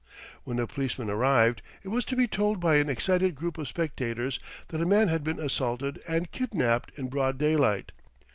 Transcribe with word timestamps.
When 0.45 0.57
a 0.57 0.65
policeman 0.65 1.11
arrived, 1.11 1.61
it 1.83 1.89
was 1.89 2.03
to 2.05 2.15
be 2.15 2.25
told 2.27 2.59
by 2.59 2.77
an 2.77 2.89
excited 2.89 3.35
group 3.35 3.59
of 3.59 3.67
spectators 3.67 4.39
that 4.69 4.81
a 4.81 4.85
man 4.87 5.09
had 5.09 5.23
been 5.23 5.39
assaulted 5.39 6.01
and 6.07 6.31
kidnapped 6.31 6.97
in 6.97 7.07
broad 7.07 7.37
daylight. 7.37 7.91